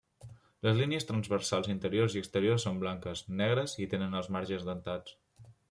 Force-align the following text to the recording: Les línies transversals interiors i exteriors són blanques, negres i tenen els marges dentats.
Les 0.67 0.77
línies 0.79 1.05
transversals 1.09 1.69
interiors 1.73 2.15
i 2.17 2.23
exteriors 2.23 2.65
són 2.69 2.81
blanques, 2.85 3.23
negres 3.43 3.79
i 3.85 3.89
tenen 3.95 4.19
els 4.23 4.33
marges 4.39 4.67
dentats. 4.71 5.17